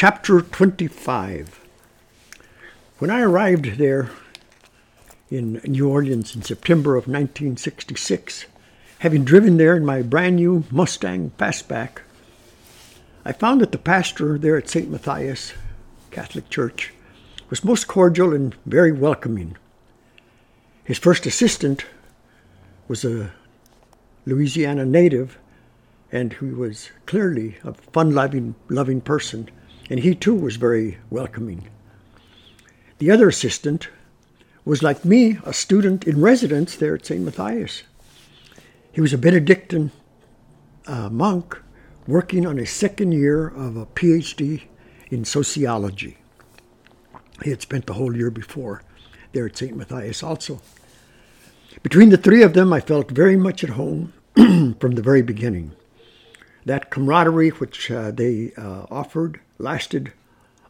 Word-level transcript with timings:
Chapter 0.00 0.42
25 0.42 1.58
When 3.00 3.10
I 3.10 3.20
arrived 3.20 3.78
there 3.78 4.10
in 5.28 5.54
New 5.64 5.88
Orleans 5.88 6.36
in 6.36 6.42
September 6.42 6.90
of 6.94 7.08
1966, 7.08 8.44
having 9.00 9.24
driven 9.24 9.56
there 9.56 9.76
in 9.76 9.84
my 9.84 10.02
brand 10.02 10.36
new 10.36 10.62
Mustang 10.70 11.32
Fastback, 11.36 12.02
I 13.24 13.32
found 13.32 13.60
that 13.60 13.72
the 13.72 13.78
pastor 13.78 14.38
there 14.38 14.56
at 14.56 14.68
St. 14.68 14.88
Matthias 14.88 15.52
Catholic 16.12 16.48
Church 16.48 16.92
was 17.50 17.64
most 17.64 17.88
cordial 17.88 18.32
and 18.32 18.54
very 18.66 18.92
welcoming. 18.92 19.56
His 20.84 20.98
first 20.98 21.26
assistant 21.26 21.86
was 22.86 23.04
a 23.04 23.32
Louisiana 24.26 24.84
native, 24.86 25.38
and 26.12 26.34
he 26.34 26.44
was 26.44 26.90
clearly 27.06 27.56
a 27.64 27.74
fun-loving, 27.74 28.54
loving 28.68 29.00
person 29.00 29.50
and 29.88 30.00
he 30.00 30.14
too 30.14 30.34
was 30.34 30.56
very 30.56 30.98
welcoming. 31.10 31.68
The 32.98 33.10
other 33.10 33.28
assistant 33.28 33.88
was, 34.64 34.82
like 34.82 35.04
me, 35.04 35.38
a 35.44 35.52
student 35.52 36.06
in 36.06 36.20
residence 36.20 36.76
there 36.76 36.94
at 36.94 37.06
St. 37.06 37.22
Matthias. 37.22 37.84
He 38.92 39.00
was 39.00 39.12
a 39.12 39.18
Benedictine 39.18 39.92
uh, 40.86 41.08
monk 41.08 41.62
working 42.06 42.46
on 42.46 42.56
his 42.56 42.70
second 42.70 43.12
year 43.12 43.46
of 43.46 43.76
a 43.76 43.86
PhD 43.86 44.64
in 45.10 45.24
sociology. 45.24 46.18
He 47.44 47.50
had 47.50 47.62
spent 47.62 47.86
the 47.86 47.94
whole 47.94 48.16
year 48.16 48.30
before 48.30 48.82
there 49.32 49.46
at 49.46 49.56
St. 49.56 49.76
Matthias 49.76 50.22
also. 50.22 50.60
Between 51.82 52.08
the 52.08 52.16
three 52.16 52.42
of 52.42 52.54
them, 52.54 52.72
I 52.72 52.80
felt 52.80 53.10
very 53.10 53.36
much 53.36 53.62
at 53.62 53.70
home 53.70 54.12
from 54.34 54.92
the 54.92 55.02
very 55.02 55.22
beginning. 55.22 55.72
That 56.68 56.90
camaraderie 56.90 57.48
which 57.48 57.90
uh, 57.90 58.10
they 58.10 58.52
uh, 58.58 58.84
offered 58.90 59.40
lasted 59.56 60.12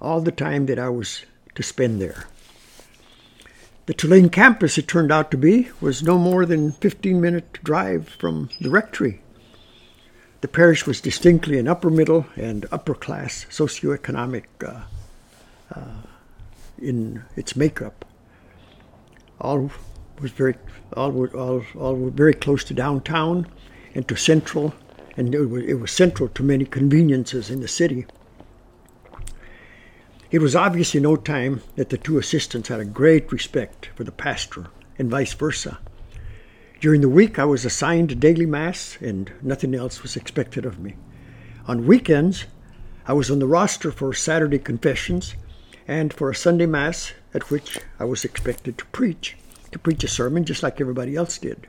all 0.01 0.21
the 0.21 0.31
time 0.31 0.67
that 0.67 0.79
I 0.79 0.89
was 0.91 1.25
to 1.57 1.63
spend 1.65 2.01
there. 2.01 2.27
The 3.87 3.95
Tulane 3.95 4.29
campus, 4.29 4.79
it 4.79 4.87
turned 4.87 5.11
out 5.11 5.33
to 5.33 5.37
be, 5.37 5.71
was 5.81 6.05
no 6.05 6.17
more 6.17 6.47
than 6.47 6.71
15 6.71 7.21
minute 7.21 7.59
drive 7.65 8.09
from 8.11 8.49
the 8.61 8.71
rectory. 8.71 9.23
The 10.41 10.47
parish 10.47 10.87
was 10.87 11.01
distinctly 11.01 11.59
an 11.59 11.67
upper 11.67 11.91
middle 11.91 12.27
and 12.37 12.65
upper 12.71 12.95
class 12.95 13.47
socioeconomic 13.51 14.45
uh, 14.65 14.83
uh, 15.75 16.03
in 16.81 17.25
its 17.35 17.57
makeup. 17.57 18.05
All 19.41 19.73
was 20.21 20.31
very 20.31 20.55
all 20.93 21.27
all, 21.31 21.65
all 21.77 21.97
were 21.97 22.11
very 22.11 22.35
close 22.35 22.63
to 22.65 22.73
downtown 22.73 23.49
and 23.97 24.07
to 24.07 24.15
central, 24.15 24.75
and 25.19 25.35
it 25.35 25.47
was, 25.47 25.65
it 25.65 25.75
was 25.75 25.91
central 25.91 26.29
to 26.29 26.45
many 26.45 26.65
conveniences 26.65 27.51
in 27.51 27.61
the 27.61 27.67
city. 27.67 28.07
It 30.31 30.39
was 30.39 30.55
obvious 30.55 30.95
in 30.95 31.03
no 31.03 31.17
time 31.17 31.61
that 31.75 31.89
the 31.89 31.99
two 31.99 32.19
assistants 32.19 32.69
had 32.69 32.79
a 32.79 32.85
great 32.85 33.33
respect 33.33 33.91
for 33.97 34.05
the 34.05 34.13
pastor 34.13 34.67
and 34.97 35.11
vice 35.11 35.35
versa. 35.35 35.79
During 36.81 37.01
the 37.01 37.09
week, 37.09 37.37
I 37.37 37.45
was 37.45 37.65
assigned 37.65 38.21
daily 38.21 38.47
mass, 38.47 38.97
and 39.01 39.33
nothing 39.43 39.75
else 39.75 40.03
was 40.03 40.15
expected 40.15 40.65
of 40.65 40.79
me. 40.79 40.95
On 41.67 41.87
weekends, 41.87 42.45
I 43.05 43.13
was 43.13 43.29
on 43.29 43.41
the 43.41 43.47
roster 43.49 43.91
for 43.91 44.15
Saturday 44.15 44.61
confessions 44.61 45.35
and 45.89 46.15
for 46.15 46.31
a 46.31 46.35
Sunday 46.37 46.67
mass 46.67 47.13
at 47.35 47.51
which 47.51 47.81
I 47.99 48.05
was 48.05 48.25
expected 48.25 48.79
to 48.79 48.87
preach, 48.87 49.37
to 49.73 49.81
preach 49.81 50.05
a 50.05 50.09
sermon 50.09 50.45
just 50.45 50.63
like 50.63 50.81
everybody 50.81 51.17
else 51.17 51.39
did. 51.39 51.67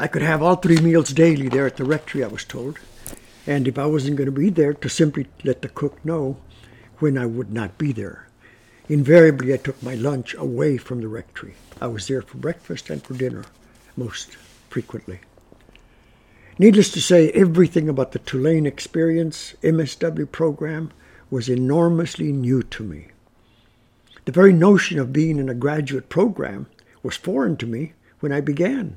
I 0.00 0.06
could 0.06 0.22
have 0.22 0.42
all 0.42 0.54
three 0.54 0.78
meals 0.78 1.12
daily 1.12 1.48
there 1.48 1.66
at 1.66 1.76
the 1.76 1.84
rectory, 1.84 2.22
I 2.22 2.28
was 2.28 2.44
told, 2.44 2.78
and 3.48 3.66
if 3.66 3.76
I 3.76 3.86
wasn't 3.86 4.16
going 4.16 4.26
to 4.26 4.40
be 4.40 4.48
there, 4.48 4.72
to 4.72 4.88
simply 4.88 5.26
let 5.42 5.62
the 5.62 5.68
cook 5.68 6.04
know 6.04 6.36
when 6.98 7.18
I 7.18 7.26
would 7.26 7.52
not 7.52 7.78
be 7.78 7.90
there. 7.90 8.28
Invariably, 8.88 9.52
I 9.52 9.56
took 9.56 9.82
my 9.82 9.96
lunch 9.96 10.34
away 10.34 10.76
from 10.76 11.00
the 11.00 11.08
rectory. 11.08 11.54
I 11.80 11.88
was 11.88 12.06
there 12.06 12.22
for 12.22 12.36
breakfast 12.36 12.90
and 12.90 13.02
for 13.02 13.14
dinner, 13.14 13.44
most 13.96 14.36
frequently. 14.70 15.18
Needless 16.60 16.90
to 16.92 17.00
say, 17.00 17.30
everything 17.32 17.88
about 17.88 18.12
the 18.12 18.20
Tulane 18.20 18.66
Experience 18.66 19.54
MSW 19.62 20.30
program 20.30 20.92
was 21.28 21.48
enormously 21.48 22.30
new 22.30 22.62
to 22.62 22.84
me. 22.84 23.08
The 24.26 24.32
very 24.32 24.52
notion 24.52 25.00
of 25.00 25.12
being 25.12 25.38
in 25.38 25.48
a 25.48 25.54
graduate 25.54 26.08
program 26.08 26.66
was 27.02 27.16
foreign 27.16 27.56
to 27.56 27.66
me 27.66 27.94
when 28.20 28.32
I 28.32 28.40
began, 28.40 28.96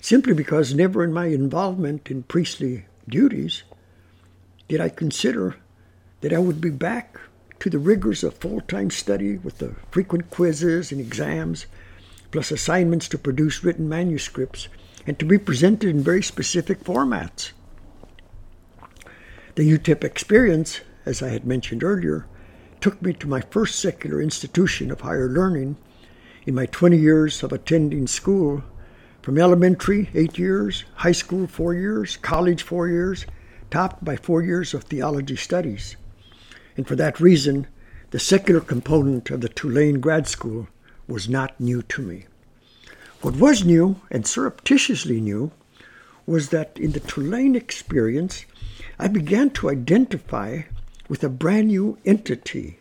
simply 0.00 0.32
because 0.32 0.74
never 0.74 1.02
in 1.02 1.12
my 1.12 1.26
involvement 1.26 2.10
in 2.10 2.22
priestly 2.22 2.86
duties, 3.08 3.62
did 4.68 4.80
I 4.80 4.88
consider 4.88 5.56
that 6.20 6.32
I 6.32 6.38
would 6.38 6.60
be 6.60 6.70
back 6.70 7.18
to 7.60 7.70
the 7.70 7.78
rigors 7.78 8.22
of 8.22 8.34
full 8.34 8.60
time 8.60 8.90
study 8.90 9.38
with 9.38 9.58
the 9.58 9.74
frequent 9.90 10.30
quizzes 10.30 10.92
and 10.92 11.00
exams, 11.00 11.66
plus 12.30 12.50
assignments 12.50 13.08
to 13.08 13.18
produce 13.18 13.64
written 13.64 13.88
manuscripts 13.88 14.68
and 15.06 15.18
to 15.18 15.24
be 15.24 15.38
presented 15.38 15.88
in 15.88 16.02
very 16.02 16.22
specific 16.22 16.84
formats. 16.84 17.52
The 19.54 19.68
UTEP 19.68 20.04
experience, 20.04 20.82
as 21.04 21.22
I 21.22 21.28
had 21.28 21.46
mentioned 21.46 21.82
earlier, 21.82 22.26
took 22.80 23.02
me 23.02 23.12
to 23.14 23.26
my 23.26 23.40
first 23.40 23.80
secular 23.80 24.22
institution 24.22 24.90
of 24.90 25.00
higher 25.00 25.28
learning 25.28 25.76
in 26.46 26.54
my 26.54 26.66
20 26.66 26.96
years 26.96 27.42
of 27.42 27.52
attending 27.52 28.06
school 28.06 28.62
from 29.22 29.38
elementary, 29.38 30.08
eight 30.14 30.38
years, 30.38 30.84
high 30.94 31.12
school, 31.12 31.46
four 31.46 31.74
years, 31.74 32.16
college, 32.16 32.62
four 32.62 32.88
years, 32.88 33.26
topped 33.70 34.04
by 34.04 34.16
four 34.16 34.42
years 34.42 34.74
of 34.74 34.84
theology 34.84 35.36
studies. 35.36 35.96
And 36.76 36.86
for 36.86 36.96
that 36.96 37.20
reason, 37.20 37.66
the 38.10 38.18
secular 38.18 38.60
component 38.60 39.30
of 39.30 39.40
the 39.40 39.48
Tulane 39.48 40.00
grad 40.00 40.26
school 40.26 40.68
was 41.06 41.28
not 41.28 41.58
new 41.60 41.82
to 41.82 42.02
me. 42.02 42.26
What 43.20 43.36
was 43.36 43.64
new, 43.64 44.00
and 44.10 44.26
surreptitiously 44.26 45.20
new, 45.20 45.50
was 46.24 46.50
that 46.50 46.78
in 46.78 46.92
the 46.92 47.00
Tulane 47.00 47.56
experience, 47.56 48.44
I 48.98 49.08
began 49.08 49.50
to 49.50 49.70
identify 49.70 50.62
with 51.08 51.24
a 51.24 51.28
brand 51.28 51.68
new 51.68 51.98
entity. 52.04 52.78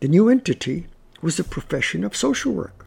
The 0.00 0.08
new 0.08 0.28
entity 0.28 0.86
was 1.20 1.36
the 1.36 1.44
profession 1.44 2.02
of 2.02 2.16
social 2.16 2.52
work. 2.52 2.81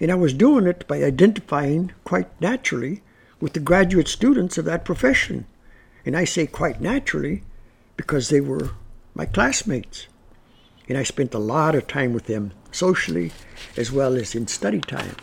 And 0.00 0.10
I 0.10 0.16
was 0.16 0.34
doing 0.34 0.66
it 0.66 0.86
by 0.88 1.02
identifying 1.02 1.92
quite 2.04 2.28
naturally 2.40 3.02
with 3.40 3.52
the 3.52 3.60
graduate 3.60 4.08
students 4.08 4.58
of 4.58 4.64
that 4.64 4.84
profession. 4.84 5.46
And 6.04 6.16
I 6.16 6.24
say 6.24 6.46
quite 6.46 6.80
naturally 6.80 7.42
because 7.96 8.28
they 8.28 8.40
were 8.40 8.70
my 9.14 9.26
classmates. 9.26 10.06
And 10.88 10.98
I 10.98 11.02
spent 11.02 11.34
a 11.34 11.38
lot 11.38 11.74
of 11.74 11.86
time 11.86 12.12
with 12.12 12.26
them 12.26 12.52
socially 12.72 13.32
as 13.76 13.92
well 13.92 14.14
as 14.16 14.34
in 14.34 14.48
study 14.48 14.80
time. 14.80 15.16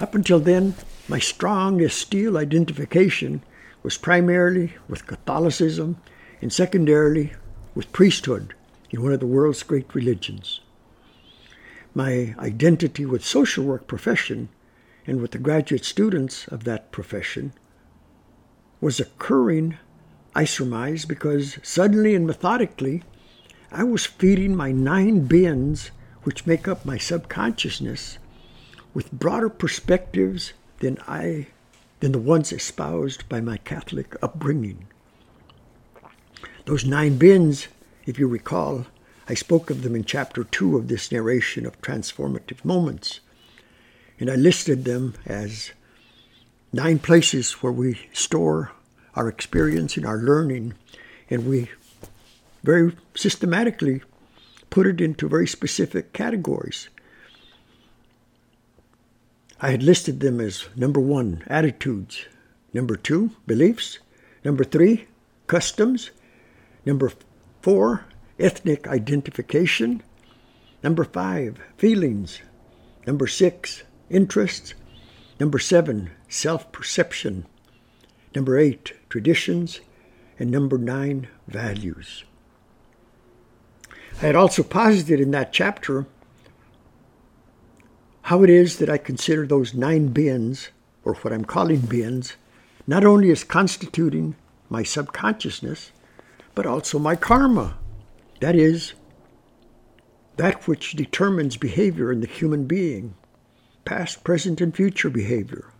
Up 0.00 0.14
until 0.14 0.40
then, 0.40 0.74
my 1.08 1.18
strongest 1.18 1.98
steel 1.98 2.36
identification 2.36 3.42
was 3.82 3.96
primarily 3.96 4.74
with 4.88 5.06
Catholicism 5.06 5.98
and 6.42 6.52
secondarily 6.52 7.32
with 7.74 7.92
priesthood 7.92 8.54
in 8.90 9.02
one 9.02 9.12
of 9.12 9.20
the 9.20 9.26
world's 9.26 9.62
great 9.62 9.94
religions 9.94 10.60
my 11.94 12.34
identity 12.38 13.06
with 13.06 13.24
social 13.24 13.64
work 13.64 13.86
profession 13.86 14.48
and 15.06 15.20
with 15.20 15.30
the 15.30 15.38
graduate 15.38 15.84
students 15.84 16.48
of 16.48 16.64
that 16.64 16.90
profession 16.90 17.52
was 18.80 19.00
occurring, 19.00 19.78
I 20.34 20.44
surmise, 20.44 21.04
because 21.04 21.58
suddenly 21.62 22.14
and 22.14 22.26
methodically 22.26 23.02
I 23.70 23.84
was 23.84 24.06
feeding 24.06 24.54
my 24.54 24.72
nine 24.72 25.26
bins, 25.26 25.90
which 26.22 26.46
make 26.46 26.68
up 26.68 26.84
my 26.84 26.98
subconsciousness, 26.98 28.18
with 28.92 29.10
broader 29.12 29.48
perspectives 29.48 30.52
than 30.78 30.98
I 31.08 31.48
than 32.00 32.12
the 32.12 32.18
ones 32.18 32.52
espoused 32.52 33.28
by 33.28 33.40
my 33.40 33.56
Catholic 33.56 34.14
upbringing. 34.22 34.86
Those 36.66 36.84
nine 36.84 37.16
bins, 37.16 37.68
if 38.04 38.18
you 38.18 38.28
recall, 38.28 38.86
I 39.28 39.34
spoke 39.34 39.70
of 39.70 39.82
them 39.82 39.94
in 39.96 40.04
chapter 40.04 40.44
2 40.44 40.76
of 40.76 40.88
this 40.88 41.10
narration 41.10 41.64
of 41.66 41.80
transformative 41.80 42.64
moments. 42.64 43.20
And 44.20 44.30
I 44.30 44.34
listed 44.34 44.84
them 44.84 45.14
as 45.26 45.72
nine 46.72 46.98
places 46.98 47.52
where 47.62 47.72
we 47.72 48.08
store 48.12 48.72
our 49.14 49.28
experience 49.28 49.96
and 49.96 50.04
our 50.04 50.18
learning, 50.18 50.74
and 51.30 51.46
we 51.46 51.70
very 52.62 52.96
systematically 53.14 54.02
put 54.70 54.86
it 54.86 55.00
into 55.00 55.28
very 55.28 55.46
specific 55.46 56.12
categories. 56.12 56.88
I 59.60 59.70
had 59.70 59.82
listed 59.82 60.20
them 60.20 60.40
as 60.40 60.66
number 60.76 61.00
one, 61.00 61.44
attitudes, 61.46 62.26
number 62.72 62.96
two, 62.96 63.30
beliefs, 63.46 63.98
number 64.44 64.64
three, 64.64 65.06
customs, 65.46 66.10
number 66.84 67.12
four, 67.62 68.04
ethnic 68.38 68.86
identification. 68.88 70.02
Number 70.82 71.04
five, 71.04 71.58
feelings. 71.76 72.40
Number 73.06 73.26
six, 73.26 73.82
interests. 74.10 74.74
Number 75.40 75.58
seven, 75.58 76.10
self 76.28 76.70
perception. 76.72 77.46
Number 78.34 78.58
eight, 78.58 78.94
traditions, 79.08 79.80
and 80.38 80.50
number 80.50 80.78
nine, 80.78 81.28
values. 81.46 82.24
I 84.18 84.26
had 84.26 84.36
also 84.36 84.62
posited 84.62 85.20
in 85.20 85.30
that 85.32 85.52
chapter 85.52 86.06
how 88.22 88.42
it 88.42 88.50
is 88.50 88.78
that 88.78 88.88
I 88.88 88.96
consider 88.96 89.46
those 89.46 89.74
nine 89.74 90.08
bins, 90.08 90.70
or 91.04 91.14
what 91.14 91.32
I'm 91.32 91.44
calling 91.44 91.80
bins, 91.80 92.36
not 92.86 93.04
only 93.04 93.30
as 93.30 93.44
constituting 93.44 94.34
my 94.70 94.82
subconsciousness, 94.82 95.92
but 96.54 96.64
also 96.64 96.98
my 96.98 97.16
karma. 97.16 97.76
That 98.40 98.56
is, 98.56 98.94
that 100.36 100.66
which 100.66 100.92
determines 100.92 101.56
behavior 101.56 102.10
in 102.10 102.20
the 102.20 102.26
human 102.26 102.66
being, 102.66 103.14
past, 103.84 104.24
present, 104.24 104.60
and 104.60 104.74
future 104.74 105.10
behavior. 105.10 105.70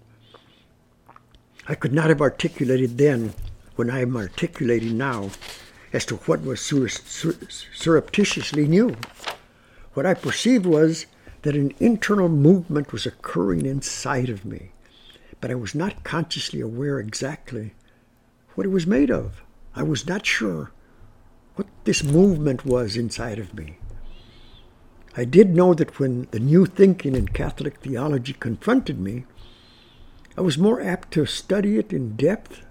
I 1.66 1.74
could 1.74 1.92
not 1.92 2.08
have 2.08 2.20
articulated 2.20 2.98
then 2.98 3.34
when 3.76 3.90
I 3.90 4.00
am 4.00 4.16
articulating 4.16 4.96
now 4.96 5.30
as 5.92 6.04
to 6.06 6.16
what 6.16 6.42
was 6.42 6.60
surreptitiously 6.60 8.66
new. 8.66 8.96
What 9.94 10.06
I 10.06 10.14
perceived 10.14 10.66
was 10.66 11.06
that 11.42 11.56
an 11.56 11.72
internal 11.80 12.28
movement 12.28 12.92
was 12.92 13.06
occurring 13.06 13.66
inside 13.66 14.28
of 14.28 14.44
me, 14.44 14.72
but 15.40 15.50
I 15.50 15.54
was 15.54 15.74
not 15.74 16.04
consciously 16.04 16.60
aware 16.60 16.98
exactly 16.98 17.74
what 18.54 18.66
it 18.66 18.70
was 18.70 18.86
made 18.86 19.10
of. 19.10 19.42
I 19.74 19.82
was 19.82 20.06
not 20.06 20.26
sure 20.26 20.70
what 21.54 21.66
this 21.84 22.02
movement 22.02 22.64
was 22.64 22.96
inside 22.96 23.38
of 23.38 23.54
me. 23.54 23.78
I 25.16 25.24
did 25.24 25.54
know 25.54 25.74
that 25.74 25.98
when 26.00 26.26
the 26.32 26.40
new 26.40 26.66
thinking 26.66 27.14
in 27.14 27.28
Catholic 27.28 27.78
theology 27.78 28.32
confronted 28.32 28.98
me, 28.98 29.26
I 30.36 30.40
was 30.40 30.58
more 30.58 30.80
apt 30.80 31.12
to 31.12 31.26
study 31.26 31.78
it 31.78 31.92
in 31.92 32.16
depth, 32.16 32.62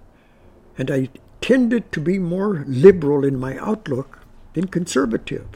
and 0.78 0.92
I 0.92 1.10
tended 1.40 1.92
to 1.94 2.02
be 2.02 2.20
more 2.20 2.66
liberal 2.68 3.24
in 3.24 3.40
my 3.40 3.58
outlook 3.58 4.20
than 4.54 4.68
conservative. 4.68 5.48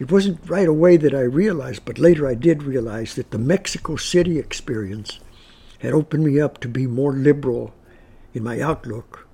It 0.00 0.10
wasn't 0.10 0.50
right 0.50 0.66
away 0.66 0.96
that 0.96 1.14
I 1.14 1.20
realized, 1.20 1.84
but 1.84 1.98
later 1.98 2.26
I 2.26 2.34
did 2.34 2.64
realize 2.64 3.14
that 3.14 3.30
the 3.30 3.38
Mexico 3.38 3.94
City 3.94 4.38
experience 4.40 5.20
had 5.78 5.92
opened 5.92 6.24
me 6.24 6.40
up 6.40 6.58
to 6.60 6.68
be 6.68 6.88
more 6.88 7.12
liberal 7.12 7.72
in 8.34 8.42
my 8.42 8.60
outlook 8.60 9.28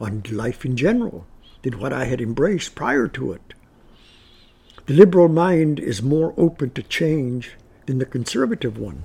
on 0.00 0.22
life 0.30 0.64
in 0.64 0.76
general 0.76 1.26
than 1.62 1.78
what 1.78 1.92
I 1.92 2.04
had 2.04 2.20
embraced 2.20 2.74
prior 2.74 3.08
to 3.08 3.32
it. 3.32 3.54
The 4.86 4.94
liberal 4.94 5.28
mind 5.28 5.78
is 5.78 6.02
more 6.02 6.34
open 6.36 6.70
to 6.70 6.82
change 6.82 7.52
than 7.86 7.98
the 7.98 8.04
conservative 8.04 8.76
one, 8.76 9.04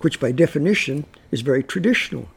which 0.00 0.20
by 0.20 0.32
definition 0.32 1.04
is 1.30 1.40
very 1.40 1.62
traditional. 1.62 2.28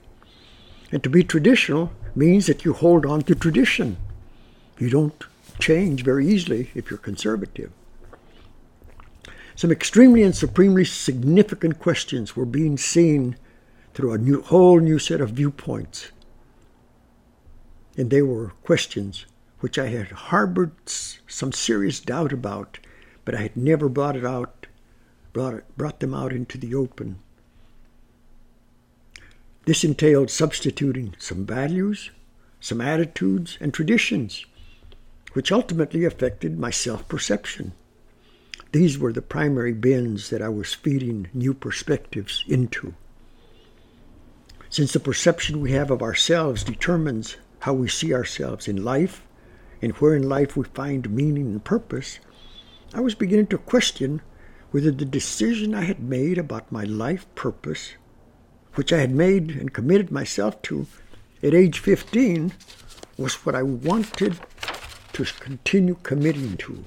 And 0.91 1.03
to 1.03 1.09
be 1.09 1.23
traditional 1.23 1.91
means 2.15 2.47
that 2.47 2.65
you 2.65 2.73
hold 2.73 3.05
on 3.05 3.21
to 3.23 3.35
tradition. 3.35 3.97
You 4.79 4.89
don't 4.89 5.23
change 5.59 6.03
very 6.03 6.27
easily 6.27 6.71
if 6.73 6.89
you're 6.89 6.97
conservative. 6.97 7.71
Some 9.55 9.71
extremely 9.71 10.23
and 10.23 10.35
supremely 10.35 10.85
significant 10.85 11.79
questions 11.79 12.35
were 12.35 12.45
being 12.45 12.77
seen 12.77 13.35
through 13.93 14.13
a 14.13 14.17
new, 14.17 14.41
whole 14.41 14.79
new 14.79 14.97
set 14.97 15.21
of 15.21 15.31
viewpoints. 15.31 16.11
And 17.97 18.09
they 18.09 18.21
were 18.21 18.53
questions 18.63 19.25
which 19.59 19.77
I 19.77 19.87
had 19.87 20.07
harbored 20.07 20.71
some 20.85 21.51
serious 21.51 21.99
doubt 21.99 22.31
about, 22.31 22.79
but 23.25 23.35
I 23.35 23.41
had 23.41 23.57
never 23.57 23.89
brought 23.89 24.15
it 24.15 24.25
out, 24.25 24.67
brought, 25.33 25.53
it, 25.53 25.77
brought 25.77 25.99
them 25.99 26.13
out 26.13 26.31
into 26.31 26.57
the 26.57 26.73
open. 26.75 27.19
This 29.65 29.83
entailed 29.83 30.31
substituting 30.31 31.15
some 31.19 31.45
values, 31.45 32.11
some 32.59 32.81
attitudes, 32.81 33.57
and 33.59 33.73
traditions, 33.73 34.45
which 35.33 35.51
ultimately 35.51 36.05
affected 36.05 36.57
my 36.57 36.71
self 36.71 37.07
perception. 37.07 37.73
These 38.71 38.97
were 38.97 39.13
the 39.13 39.21
primary 39.21 39.73
bins 39.73 40.29
that 40.29 40.41
I 40.41 40.49
was 40.49 40.73
feeding 40.73 41.27
new 41.33 41.53
perspectives 41.53 42.43
into. 42.47 42.93
Since 44.69 44.93
the 44.93 44.99
perception 44.99 45.59
we 45.61 45.71
have 45.71 45.89
of 45.89 46.01
ourselves 46.01 46.63
determines 46.63 47.37
how 47.59 47.73
we 47.73 47.89
see 47.89 48.13
ourselves 48.13 48.67
in 48.67 48.83
life 48.83 49.23
and 49.81 49.91
where 49.93 50.15
in 50.15 50.27
life 50.27 50.55
we 50.55 50.63
find 50.65 51.09
meaning 51.09 51.47
and 51.47 51.63
purpose, 51.63 52.19
I 52.93 53.01
was 53.01 53.15
beginning 53.15 53.47
to 53.47 53.57
question 53.57 54.21
whether 54.71 54.91
the 54.91 55.05
decision 55.05 55.73
I 55.73 55.81
had 55.81 55.99
made 55.99 56.37
about 56.37 56.71
my 56.71 56.83
life 56.83 57.25
purpose, 57.35 57.93
which 58.75 58.93
I 58.93 58.97
had 58.97 59.11
made 59.11 59.51
and 59.51 59.73
committed 59.73 60.11
myself 60.11 60.61
to 60.63 60.87
at 61.41 61.53
age 61.53 61.79
15, 61.79 62.53
was 63.17 63.45
what 63.45 63.55
I 63.55 63.63
wanted 63.63 64.39
to 65.13 65.25
continue 65.39 65.95
committing 66.03 66.57
to. 66.57 66.85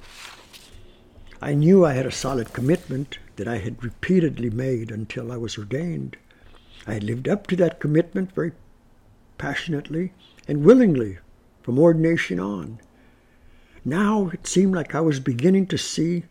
I 1.40 1.54
knew 1.54 1.84
I 1.84 1.92
had 1.92 2.06
a 2.06 2.12
solid 2.12 2.52
commitment 2.52 3.18
that 3.36 3.48
I 3.48 3.58
had 3.58 3.82
repeatedly 3.82 4.50
made 4.50 4.90
until 4.90 5.32
I 5.32 5.36
was 5.36 5.58
ordained. 5.58 6.16
I 6.86 6.94
had 6.94 7.02
lived 7.02 7.28
up 7.28 7.46
to 7.48 7.56
that 7.56 7.80
commitment 7.80 8.32
very 8.32 8.52
passionately 9.38 10.12
and 10.46 10.64
willingly 10.64 11.18
from 11.62 11.78
ordination 11.78 12.38
on. 12.38 12.80
Now 13.84 14.30
it 14.32 14.46
seemed 14.46 14.74
like 14.74 14.94
I 14.94 15.00
was 15.00 15.20
beginning 15.20 15.66
to 15.68 15.78
see 15.78 16.24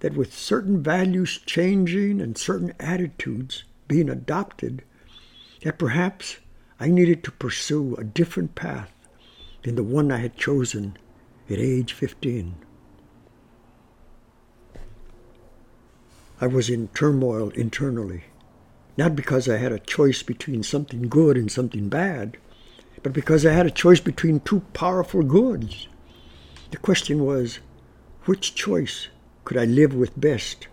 that 0.00 0.16
with 0.16 0.34
certain 0.34 0.82
values 0.82 1.38
changing 1.46 2.20
and 2.20 2.36
certain 2.36 2.74
attitudes 2.78 3.64
being 3.88 4.08
adopted, 4.08 4.82
that 5.62 5.78
perhaps 5.78 6.36
I 6.78 6.88
needed 6.88 7.24
to 7.24 7.32
pursue 7.32 7.94
a 7.96 8.04
different 8.04 8.54
path 8.54 8.92
than 9.62 9.76
the 9.76 9.82
one 9.82 10.12
I 10.12 10.18
had 10.18 10.36
chosen 10.36 10.96
at 11.48 11.58
age 11.58 11.92
15. 11.92 12.56
I 16.40 16.46
was 16.46 16.68
in 16.68 16.88
turmoil 16.88 17.50
internally, 17.50 18.24
not 18.96 19.16
because 19.16 19.48
I 19.48 19.56
had 19.56 19.72
a 19.72 19.78
choice 19.78 20.22
between 20.22 20.62
something 20.62 21.08
good 21.08 21.36
and 21.36 21.50
something 21.50 21.88
bad, 21.88 22.36
but 23.04 23.12
because 23.12 23.44
I 23.44 23.52
had 23.52 23.66
a 23.66 23.70
choice 23.70 24.00
between 24.00 24.40
two 24.40 24.60
powerful 24.72 25.22
goods. 25.22 25.88
The 26.70 26.78
question 26.78 27.22
was, 27.22 27.58
which 28.24 28.54
choice 28.54 29.08
could 29.44 29.58
I 29.58 29.66
live 29.66 29.94
with 29.94 30.18
best? 30.18 30.68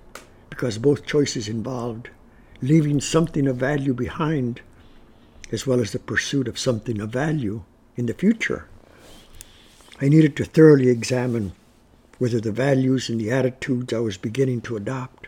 Because 0.50 0.78
both 0.78 1.06
choices 1.06 1.50
involved 1.50 2.10
leaving 2.62 3.02
something 3.02 3.48
of 3.48 3.58
value 3.58 3.94
behind, 3.94 4.62
as 5.52 5.68
well 5.68 5.82
as 5.82 5.92
the 5.92 6.00
pursuit 6.00 6.48
of 6.48 6.58
something 6.58 7.02
of 7.02 7.10
value 7.10 7.64
in 7.98 8.06
the 8.06 8.14
future. 8.14 8.66
I 10.00 10.08
needed 10.08 10.38
to 10.38 10.46
thoroughly 10.46 10.88
examine 10.88 11.52
whether 12.18 12.40
the 12.40 12.52
values 12.52 13.10
and 13.10 13.20
the 13.20 13.32
attitudes 13.32 13.92
I 13.92 14.00
was 14.00 14.16
beginning 14.16 14.62
to 14.62 14.78
adopt 14.78 15.28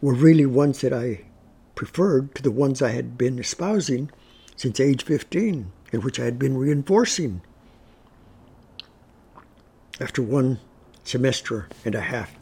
were 0.00 0.14
really 0.14 0.46
ones 0.46 0.80
that 0.82 0.92
I 0.92 1.22
preferred 1.74 2.36
to 2.36 2.42
the 2.42 2.52
ones 2.52 2.80
I 2.82 2.90
had 2.90 3.18
been 3.18 3.38
espousing 3.38 4.10
since 4.54 4.78
age 4.78 5.02
15 5.02 5.54
and 5.54 5.72
which 5.98 6.20
I 6.20 6.24
had 6.24 6.38
been 6.38 6.56
reinforcing. 6.56 7.42
After 10.00 10.22
one 10.22 10.60
semester 11.04 11.68
and 11.84 11.94
a 11.94 12.00
half 12.00 12.34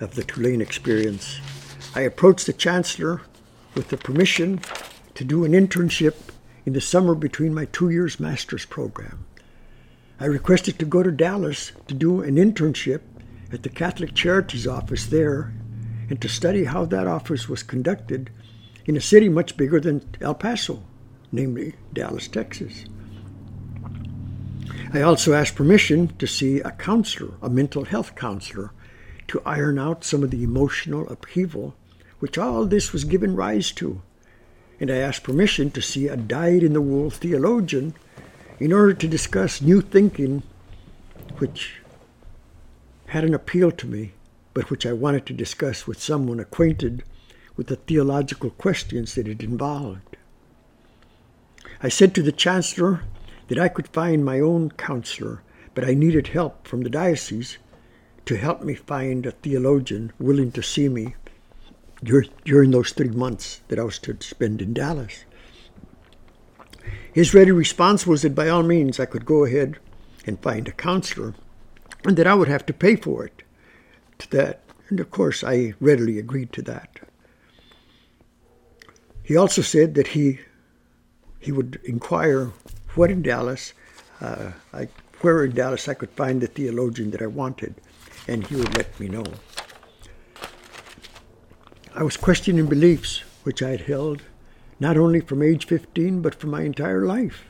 of 0.00 0.14
the 0.14 0.22
Tulane 0.22 0.60
experience, 0.60 1.40
I 1.94 2.02
approached 2.02 2.46
the 2.46 2.52
chancellor 2.52 3.22
with 3.74 3.88
the 3.88 3.96
permission 3.96 4.60
to 5.14 5.24
do 5.24 5.44
an 5.44 5.52
internship 5.52 6.14
in 6.66 6.72
the 6.72 6.80
summer 6.80 7.14
between 7.14 7.54
my 7.54 7.64
two 7.66 7.90
years 7.90 8.20
master's 8.20 8.64
program. 8.64 9.24
I 10.20 10.26
requested 10.26 10.78
to 10.78 10.84
go 10.84 11.02
to 11.02 11.10
Dallas 11.10 11.72
to 11.88 11.94
do 11.94 12.20
an 12.22 12.36
internship 12.36 13.00
at 13.52 13.62
the 13.62 13.68
Catholic 13.68 14.14
Charities 14.14 14.66
office 14.66 15.06
there 15.06 15.52
and 16.08 16.20
to 16.20 16.28
study 16.28 16.64
how 16.64 16.84
that 16.86 17.06
office 17.06 17.48
was 17.48 17.62
conducted 17.62 18.30
in 18.84 18.96
a 18.96 19.00
city 19.00 19.28
much 19.28 19.56
bigger 19.56 19.80
than 19.80 20.08
El 20.20 20.34
Paso, 20.34 20.82
namely 21.34 21.74
Dallas, 21.92 22.28
Texas. 22.28 22.84
I 24.92 25.02
also 25.02 25.32
asked 25.32 25.56
permission 25.56 26.08
to 26.18 26.26
see 26.26 26.60
a 26.60 26.70
counselor, 26.70 27.34
a 27.42 27.50
mental 27.50 27.84
health 27.84 28.14
counselor, 28.14 28.70
to 29.28 29.42
iron 29.44 29.78
out 29.78 30.04
some 30.04 30.22
of 30.22 30.30
the 30.30 30.44
emotional 30.44 31.08
upheaval 31.08 31.74
which 32.20 32.38
all 32.38 32.64
this 32.64 32.92
was 32.92 33.04
given 33.04 33.36
rise 33.36 33.72
to. 33.72 34.00
And 34.80 34.90
I 34.90 34.96
asked 34.96 35.24
permission 35.24 35.70
to 35.72 35.82
see 35.82 36.08
a 36.08 36.16
dyed 36.16 36.62
in 36.62 36.72
the 36.72 36.80
wool 36.80 37.10
theologian 37.10 37.94
in 38.58 38.72
order 38.72 38.94
to 38.94 39.08
discuss 39.08 39.60
new 39.60 39.80
thinking 39.80 40.42
which 41.38 41.80
had 43.06 43.24
an 43.24 43.34
appeal 43.34 43.70
to 43.72 43.86
me, 43.86 44.12
but 44.54 44.70
which 44.70 44.86
I 44.86 44.92
wanted 44.92 45.26
to 45.26 45.32
discuss 45.32 45.86
with 45.86 46.00
someone 46.00 46.40
acquainted 46.40 47.02
with 47.56 47.66
the 47.66 47.76
theological 47.76 48.50
questions 48.50 49.14
that 49.14 49.28
it 49.28 49.42
involved. 49.42 50.13
I 51.84 51.88
said 51.88 52.14
to 52.14 52.22
the 52.22 52.32
chancellor 52.32 53.02
that 53.48 53.58
I 53.58 53.68
could 53.68 53.88
find 53.88 54.24
my 54.24 54.40
own 54.40 54.70
counselor, 54.70 55.42
but 55.74 55.84
I 55.84 55.92
needed 55.92 56.28
help 56.28 56.66
from 56.66 56.80
the 56.80 56.88
diocese 56.88 57.58
to 58.24 58.38
help 58.38 58.62
me 58.62 58.74
find 58.74 59.26
a 59.26 59.32
theologian 59.32 60.10
willing 60.18 60.50
to 60.52 60.62
see 60.62 60.88
me 60.88 61.14
during 62.02 62.70
those 62.70 62.92
three 62.92 63.10
months 63.10 63.60
that 63.68 63.78
I 63.78 63.82
was 63.82 63.98
to 63.98 64.16
spend 64.20 64.62
in 64.62 64.72
Dallas. 64.72 65.26
His 67.12 67.34
ready 67.34 67.52
response 67.52 68.06
was 68.06 68.22
that 68.22 68.34
by 68.34 68.48
all 68.48 68.62
means 68.62 68.98
I 68.98 69.04
could 69.04 69.26
go 69.26 69.44
ahead 69.44 69.76
and 70.24 70.40
find 70.40 70.66
a 70.66 70.72
counselor 70.72 71.34
and 72.06 72.16
that 72.16 72.26
I 72.26 72.32
would 72.32 72.48
have 72.48 72.64
to 72.64 72.72
pay 72.72 72.96
for 72.96 73.26
it. 73.26 73.42
To 74.20 74.30
that, 74.30 74.62
and 74.88 75.00
of 75.00 75.10
course 75.10 75.44
I 75.44 75.74
readily 75.80 76.18
agreed 76.18 76.50
to 76.54 76.62
that. 76.62 77.00
He 79.22 79.36
also 79.36 79.60
said 79.60 79.92
that 79.96 80.08
he 80.08 80.38
he 81.44 81.52
would 81.52 81.78
inquire 81.84 82.50
what 82.94 83.10
in 83.10 83.20
Dallas, 83.20 83.74
uh, 84.22 84.52
I, 84.72 84.88
where 85.20 85.44
in 85.44 85.54
Dallas 85.54 85.86
I 85.88 85.92
could 85.92 86.08
find 86.12 86.40
the 86.40 86.46
theologian 86.46 87.10
that 87.10 87.20
I 87.20 87.26
wanted, 87.26 87.74
and 88.26 88.46
he 88.46 88.56
would 88.56 88.74
let 88.78 88.98
me 88.98 89.08
know. 89.08 89.24
I 91.94 92.02
was 92.02 92.16
questioning 92.16 92.66
beliefs 92.66 93.18
which 93.42 93.62
I 93.62 93.72
had 93.72 93.82
held 93.82 94.22
not 94.80 94.96
only 94.96 95.20
from 95.20 95.42
age 95.42 95.66
15 95.66 96.22
but 96.22 96.34
for 96.34 96.46
my 96.46 96.62
entire 96.62 97.04
life. 97.04 97.44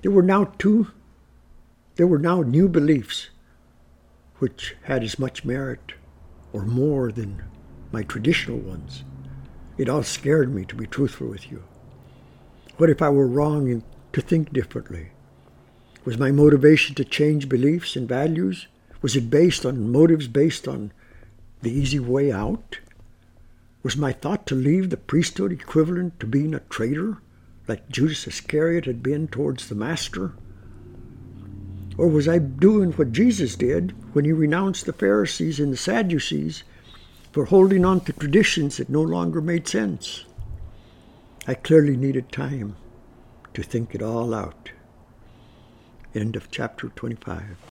There 0.00 0.10
were 0.10 0.22
now 0.22 0.52
two 0.58 0.92
there 1.96 2.06
were 2.06 2.18
now 2.18 2.40
new 2.40 2.68
beliefs 2.68 3.28
which 4.38 4.76
had 4.84 5.04
as 5.04 5.18
much 5.18 5.44
merit 5.44 5.92
or 6.54 6.64
more 6.64 7.12
than 7.12 7.44
my 7.92 8.02
traditional 8.02 8.58
ones. 8.58 9.04
It 9.76 9.90
all 9.90 10.02
scared 10.02 10.52
me 10.52 10.64
to 10.64 10.74
be 10.74 10.86
truthful 10.86 11.28
with 11.28 11.50
you. 11.50 11.62
What 12.76 12.90
if 12.90 13.00
I 13.00 13.08
were 13.08 13.28
wrong 13.28 13.84
to 14.12 14.20
think 14.20 14.52
differently? 14.52 15.10
Was 16.04 16.18
my 16.18 16.32
motivation 16.32 16.96
to 16.96 17.04
change 17.04 17.48
beliefs 17.48 17.94
and 17.94 18.08
values? 18.08 18.66
Was 19.00 19.14
it 19.14 19.30
based 19.30 19.64
on 19.64 19.92
motives 19.92 20.26
based 20.26 20.66
on 20.66 20.92
the 21.62 21.70
easy 21.70 22.00
way 22.00 22.32
out? 22.32 22.80
Was 23.84 23.96
my 23.96 24.12
thought 24.12 24.44
to 24.48 24.56
leave 24.56 24.90
the 24.90 24.96
priesthood 24.96 25.52
equivalent 25.52 26.18
to 26.18 26.26
being 26.26 26.52
a 26.52 26.60
traitor, 26.68 27.18
like 27.68 27.88
Judas 27.90 28.26
Iscariot 28.26 28.86
had 28.86 29.04
been 29.04 29.28
towards 29.28 29.68
the 29.68 29.76
Master? 29.76 30.32
Or 31.96 32.08
was 32.08 32.26
I 32.26 32.38
doing 32.38 32.90
what 32.92 33.12
Jesus 33.12 33.54
did 33.54 33.94
when 34.14 34.24
he 34.24 34.32
renounced 34.32 34.84
the 34.84 34.92
Pharisees 34.92 35.60
and 35.60 35.72
the 35.72 35.76
Sadducees 35.76 36.64
for 37.30 37.44
holding 37.44 37.84
on 37.84 38.00
to 38.00 38.12
traditions 38.12 38.78
that 38.78 38.90
no 38.90 39.02
longer 39.02 39.40
made 39.40 39.68
sense? 39.68 40.24
I 41.46 41.52
clearly 41.52 41.94
needed 41.94 42.32
time 42.32 42.76
to 43.52 43.62
think 43.62 43.94
it 43.94 44.00
all 44.00 44.32
out. 44.32 44.72
End 46.14 46.36
of 46.36 46.50
chapter 46.50 46.88
25. 46.88 47.58